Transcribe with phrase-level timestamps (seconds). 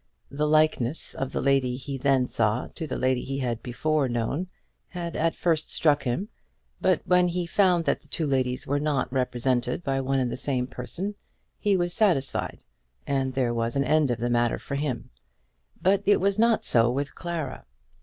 [0.31, 4.47] The likeness of the lady he then saw to the lady he had before known,
[4.87, 6.29] had at first struck him;
[6.81, 10.37] but when he found that the two ladies were not represented by one and the
[10.37, 11.13] same person,
[11.59, 12.63] he was satisfied,
[13.05, 15.11] and there was an end of the matter for him.
[15.79, 17.67] But it was not so with Clara.